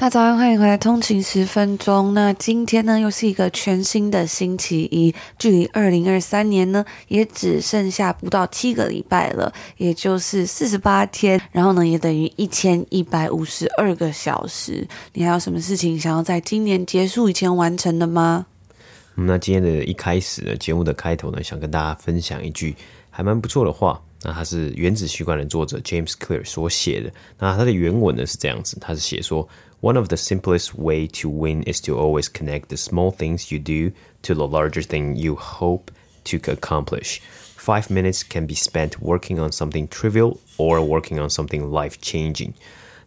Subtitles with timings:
[0.00, 2.14] 大家早安，欢迎回来通勤十分钟。
[2.14, 11.38] 那今天呢，又是一个全新的星期一，距离二零二三年呢，也只剩下不到七个礼拜了，也就是四十八天。
[11.52, 14.88] 然后呢，也等于一千一百五十二个小时。
[15.12, 18.46] 你还有什么事情想要在今年结束以前完成的吗？
[19.16, 22.74] 嗯，那今天的一开始呢，节目的开头呢，想跟大家分享一句
[23.10, 24.00] 还蛮不错的话。
[24.23, 27.11] 那它是《原子习惯》的作者 James Clear 所写的。
[27.39, 29.47] 那它的原文呢是这样子，他是写说。
[29.81, 33.93] One of the simplest way to win is to always connect the small things you do
[34.23, 35.91] to the larger thing you hope
[36.23, 37.19] to accomplish.
[37.55, 42.55] Five minutes can be spent working on something trivial or working on something life-changing.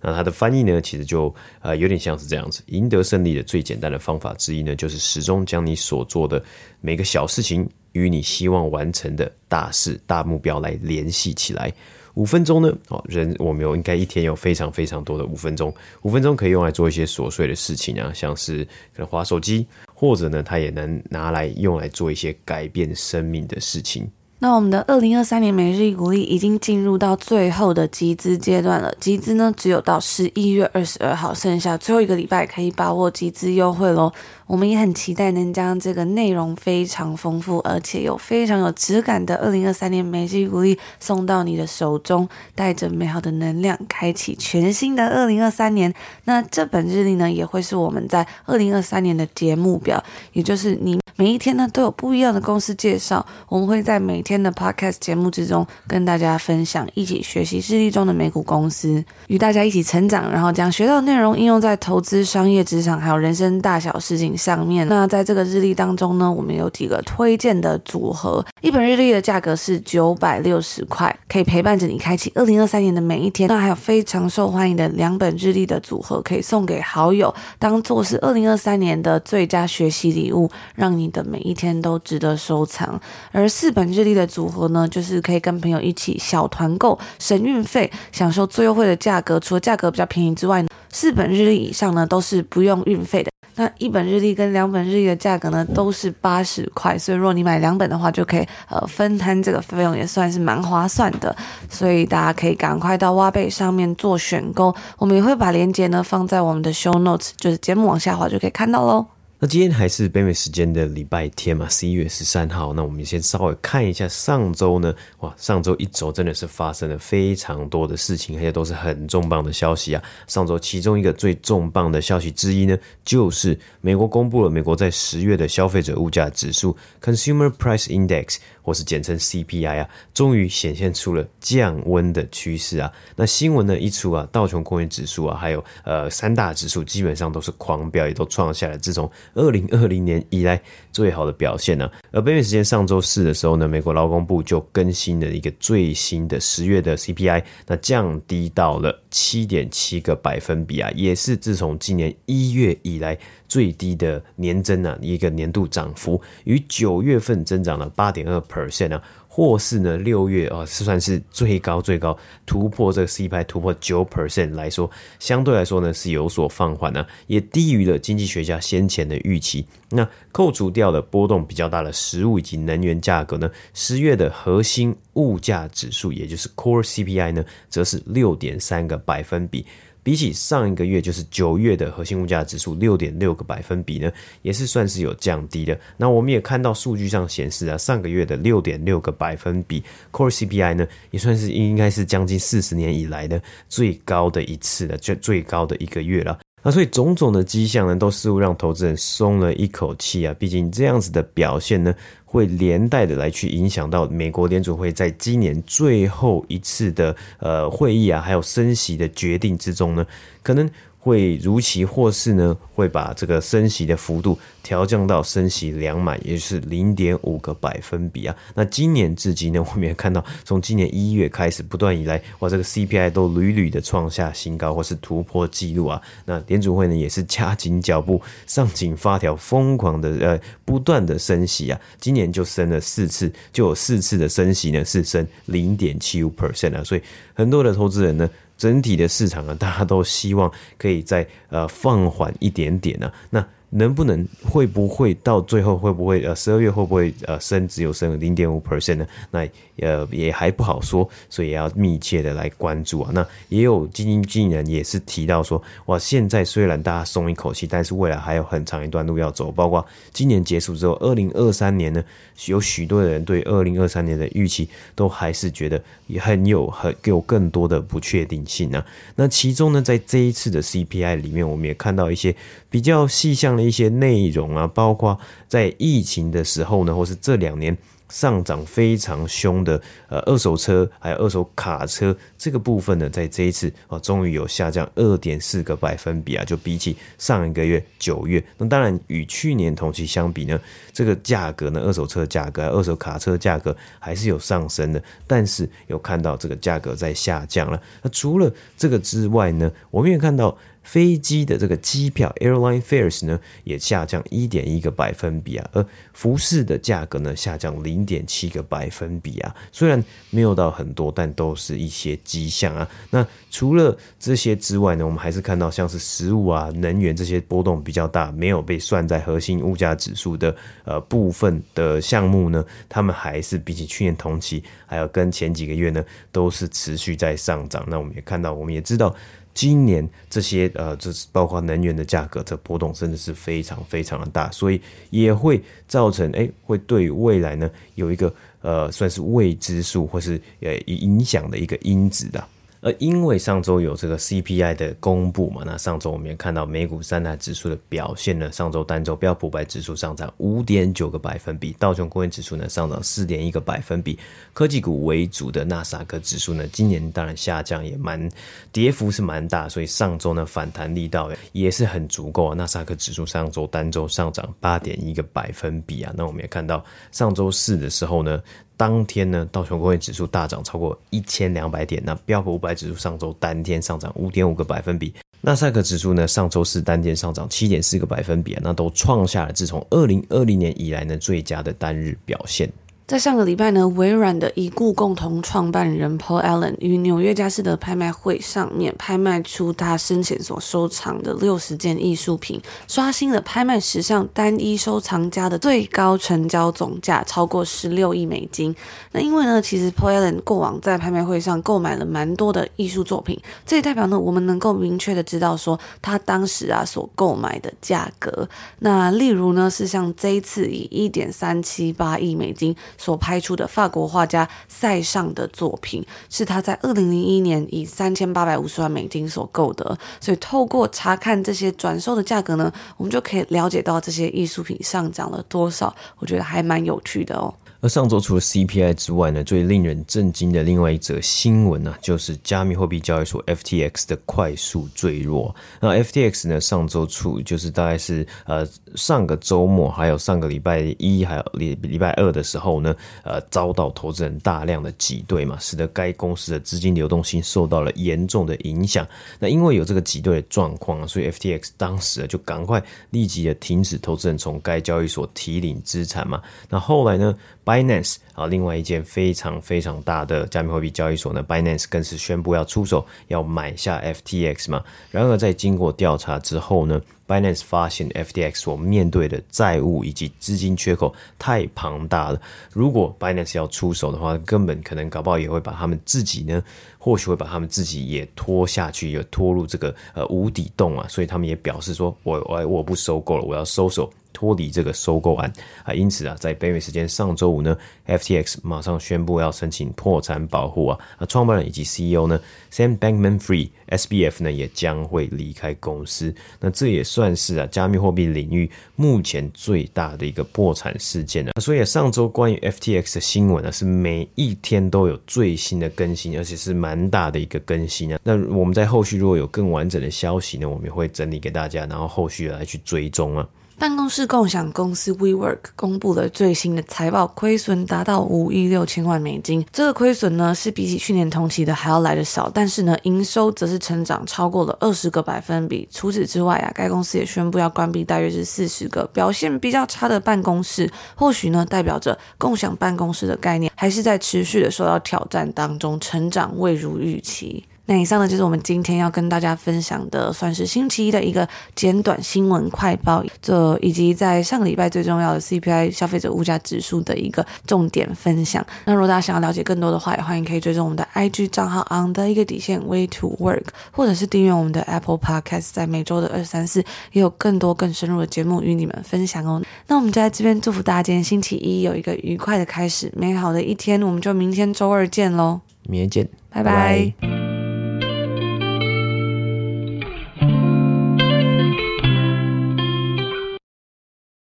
[0.03, 6.43] 那它的翻译呢，其实就呃有点像是这样子：赢得胜利的最简单的方法之一呢，就是始终将你所做的
[6.81, 11.73] 每个小事情与你希望完成的大事、大目标来联系起来。
[12.15, 12.71] 五分钟呢？
[12.89, 19.65] 哦，人我们有应该一天有非常非常多的五分钟，五分钟可以用来做一些琐碎的事情啊，像是可能滑手机，
[19.95, 24.07] 或者呢，它也能拿来用来做一些改变生命的事情。
[24.43, 34.11] 那我们的二零二三年每日一鼓励已经进入到最后的集资阶段了，集资呢只有到十一月二十二号，剩下最后一个礼拜可以把握集资优惠喽。
[34.45, 45.93] 我们也很期待能将这个内容非常丰富，而且有非常有质感的二零二三年每日一鼓励送到你的手中，带着美好的能量，开启全新的二零二三年。
[46.25, 51.02] 那这本日历呢，也会是我们在二零二三年的节目表，也就是你。
[51.23, 64.85] 每一天呢都有不一样的公司介绍，我们会在每天的 podcast 节目之中跟大家分享，一起学习日历中的美股公司，与大家一起成长，然后将学到的内容应用在投资、商业、职场还有人生大小事情上面。
[64.89, 73.47] 那在这个日历当中呢，我们有几个推荐的组合，一本日历的价格是九百六十块，可以陪伴着你开启二零二三年的每一天。
[73.47, 81.12] 那还有非常受欢迎的两本日历的组合，可以送给好友，当做是二零二三年的最佳学习礼物，让你。
[81.13, 82.99] 的每一天都值得收藏，
[83.31, 89.39] 而四本日历的组合呢，就是可以跟朋友一起小团购，省运费，享受最优惠的价格。
[89.39, 93.31] 除了价格比较便宜之外，四本日历以上呢都是不用运费的。
[93.55, 101.35] 那一本日历跟两本日历的价格呢都是八十块，所以如果你买两本的话，就可以呃分摊这个费用，也算是蛮划算的。
[101.69, 109.05] 所以大家可以赶快到挖贝上面做选购，我们也会把链接呢放在我们的 show notes，就是节目往下滑就可以看到喽。
[109.43, 112.71] 那今天还是北美时间的礼拜天嘛，十一月十三号。
[112.71, 120.01] 那我们先稍微看一下上周呢，哇，上周一周真的是发生了非常多的事情，而且都是很重磅的消息啊。
[120.27, 128.37] 上周其中一个最重磅的消息之一呢，就是美国公布了美国在十月的消费者物价指数 （Consumer Price Index）。
[128.65, 132.89] 或是简称 CPI 啊，终于显现出了降温的趋势啊。
[133.13, 140.61] 那新闻呢一出啊，道琼工业指数啊，还有呃三大指数基本上都是狂飙，也都创下了自从二零二零年以来
[140.91, 141.91] 最好的表现呢、啊。
[142.11, 153.17] 而北美时间上周四的时候呢，美国劳工部就更新了一个最新的十月的 CPI，那降低到了七点七个百分比啊，也是自从今年一月以来
[153.47, 159.01] 最低的年增啊，一个年度涨幅，与九月份增长了八点二 percent 啊，
[159.35, 162.15] 或是呢六月啊，是算是最高最高
[162.45, 169.65] 突破这个 CPI 突破九 percent 来说，相对来说呢是有所放缓啊，也低于了经济学家先前的预期。
[169.89, 179.65] 那扣除掉了波动比较大的食物以及能源价格呢，十月的核心物价指数，也就是 Core CPI 呢，则是六点三个百分比。
[180.03, 184.11] 比起上一个月，就是九月的核心物价指数六点六个百分比呢，
[184.41, 185.79] 也是算是有降低的。
[185.97, 196.37] 那我们也看到数据上显示啊，上个月的六点六个百分比 Core CPI 呢，也算是应该是将近四十年以来的最高的一次了，最最高的一个月了。
[196.63, 200.33] 那所以种种的迹象呢，都似乎让投资人松了一口气啊。
[200.39, 201.93] 毕竟这样子的表现呢，
[202.23, 210.05] 会连带的来去影响到美国联储会在今年最后一次的呃会议啊，还有升息的决定之中呢，
[210.41, 210.69] 可能
[211.03, 218.33] 会如期或是呢，会把这个升息的幅度调降到升息两码，也就是零点五个百分比啊。
[218.55, 226.01] 那今年至今呢， 我们也看到，从今年一月开始不断以来，哇，这个 CPI 都屡屡的创下新高或是突破纪录啊。
[226.23, 231.77] 那联储会呢，也是加紧脚步，上紧发条，疯狂的呃，不断的升息啊。
[231.99, 236.81] 今年就升了四次，就有四次的升息呢是升零点七五 percent 啊。
[236.81, 237.01] 所以
[237.33, 238.29] 很多的投资人呢。
[238.57, 243.45] 整体的市场啊，大家都希望可以再呃放缓一点点呢、那
[243.75, 249.07] 能不能会不会到最后会不会呃十二月会不会呃升只有升零点五 percent 呢？
[249.31, 249.47] 那
[249.77, 253.09] 呃也还不好说，所以也要密切的来关注啊。
[253.13, 259.51] 那也有基金经理人也是提到说，哇，现在虽然大家松一口气，但是未来还有很长一段路要走。
[259.51, 262.03] 包括今年结束之后，二零二三年呢，
[262.45, 268.85] 有许多人对二零二三年的预期都还是觉得也很有很有更多的不确定性啊。
[269.15, 272.35] 那其中呢，在这一次的 CPI 里面，我们也看到一些
[272.69, 273.62] 比较细项的。
[273.63, 275.17] 一些内容啊，包括
[275.47, 277.75] 在疫情的时候呢，或是这两年
[278.09, 290.59] 上涨非常凶的呃二手车，还有二手卡车这个部分呢，在这一次啊，终于有下降二点四个百分比啊，就比起上一个月九月，那当然与去年同期相比呢，
[290.91, 297.81] 这个价格呢，二手车价格、二手卡车价格还是有上升的，但是有看到这个价格在下降了。
[298.03, 300.55] 那除了这个之外呢，我们也看到。
[300.83, 309.55] 飞机的这个机票 （airline fares） 呢，也下降一点一个百分比啊，而服饰的价格呢，下降零点七个百分比啊。
[309.71, 312.87] 虽然没有到很多，但都是一些迹象啊。
[313.09, 327.83] 那除了这些之外呢，我们还是看到像是食物啊、能源这些波动比较大，没有被算在核心物价指数的呃部分的项目呢，他们还是比起去年同期，还有跟前几个月呢，都是持续在上涨。
[327.87, 329.15] 那我们也看到，我们也知道。
[329.53, 342.43] 今年这些呃，这是包括能源的价格，这波动真的是非常非常的大，所以也会造成诶，会对未来呢有一个呃，算是未知数或是呃影响的一个因子的。
[342.83, 348.51] 而因为上周有这个 CPI 的公布嘛，那上周我们也看到美股三大指数的表现呢。
[348.51, 354.19] 上周单周标普五百指数上涨五点九个百分比，道琼工业指数呢上涨四点一个百分比。
[354.51, 358.29] 科技股为主的纳斯达克指数呢，今年当然下降也蛮，
[358.73, 362.53] 跌幅是蛮大，所以上周呢反弹力道也是很足够啊。
[362.53, 366.13] 纳斯达克指数上周单周上涨八点一个百分比啊。
[366.17, 366.83] 那我们也看到
[367.13, 368.41] 上周四的时候呢。
[368.83, 382.69] 当天呢，道琼工业指数大涨超过一千两百点，那标普五百指数上周单天上涨五点五个百分比，纳斯克指数呢上周是单天上涨七点四个百分比啊，那都创下了自从二零二零年以来呢最佳的单日表现。
[383.13, 398.75] 在上个礼拜呢，微软的已故共同创办人 Paul Allen 于纽约佳士得拍卖会上面拍卖出他生前所收藏的六十件艺术品，刷新了拍卖史上单一收藏家的最高成交总价，超过十六亿美金。
[399.11, 408.49] 那因为呢，其实 Paul Allen 过往在拍卖会上购买了蛮多的艺术作品，这也代表呢，我们能够明确的知道说他当时啊所购买的价格。
[408.79, 412.75] 那例如呢，是像这一次以一点三七八亿美金。
[413.03, 419.97] 所拍出的法国画家塞尚的作品，是他在二零零一年以三千八百五十万美金所购得。
[420.21, 425.93] 所以透过查看这些转售的价格呢，我们就可以了解到这些艺术品上涨了多少。
[426.19, 427.53] 我觉得还蛮有趣的哦。
[427.83, 435.53] 而上周除了 CPI 之外呢，最令人震惊的另外一则新闻呢、就是加密货币交易所 FTX 的快速坠落。
[435.81, 438.65] 那 FTX 呢，上周初就是大概是呃
[438.95, 449.05] 上个周末，还有上个礼拜一，还有礼礼拜二的时候呢，呃遭到投资人大量的挤兑嘛，使得该公司的资金流动性受到了严重的影响。
[449.37, 456.41] 那因为有这个挤兑的状况，所以 FTX 当时就赶快立即的停止投资人从该交易所提领资产嘛。
[456.69, 457.35] 那后来呢
[457.73, 464.83] ？Binance 啊，另外一间非常非常大的加密货币交易所呢，Binance 更是宣布要出手，要买下 FTX 嘛。
[465.09, 472.39] 然而在经过调查之后呢，Binance 发现 FTX 所面对的债务以及资金缺口太庞大了。
[472.71, 476.63] 如果 Binance 要出手的话，根本可能搞不好也会把他们自己呢，
[476.99, 481.07] 或许会把他们自己也拖下去，也拖入这个呃无底洞啊。
[481.07, 484.11] 所以他们也表示说，我我我不收购了，我要收手。
[484.33, 485.93] 脱离这个收购案啊。
[485.93, 490.99] 因此啊，在北美时间上周五呢，FTX 马上宣布要申请破产保护啊。
[491.19, 492.39] 那创办人以及 CEO 呢
[492.71, 496.33] ，Sam Bankman-Fried SBF 呢也将会离开公司。
[496.59, 501.51] 那这也算是啊，加密货币领域目前最大的一个破产事件了。
[501.61, 508.19] 所以上周关于 FTX 的新闻呢，是每一天都有最新的更新，而且是蛮大的一个更新啊。
[508.23, 513.47] 那我们在后续如果有更完整的消息呢，我们也会整理给大家，然后后续来去追踪啊。
[513.77, 519.65] 办公室共享公司 WeWork 公布了最新的财报，亏损达到五亿六千万美金。
[519.73, 525.87] 这个亏损呢，是比起去年同期的还要来的少，但是呢，营收则是成长超过了二十个百分比。
[525.91, 537.65] 除此之外啊，该公司也宣布要关闭大约是四十个表现比较差的办公室，或许呢，代表着共享办公室的概念还是在持续的受到挑战当中，成长未如预期。
[537.85, 548.65] 那以上呢，就是我们今天要跟大家分享的，算是星期一的一个简短新闻快报，这以及在上个礼拜最重要的 CPI 消费者物价指数的一个重点分享。
[548.85, 556.79] 那如果大家想要了解更多的话，也欢迎可以追踪我们的 IG 账号 on 的一个底线 Way to Work，或者是订阅我们的 Apple Podcast，在每周的二三四
[557.11, 559.61] 也有更多更深入的节目与你们分享哦。
[559.87, 564.01] 那我们就在这边祝福大家今天星期一有一个愉快的开始，美好的一天。
[564.01, 567.42] 我们就明天周二见喽，明天见，拜拜。